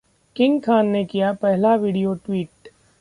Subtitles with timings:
[0.35, 2.69] king Khan ने किया पहला 'वीडियो ट्वीट'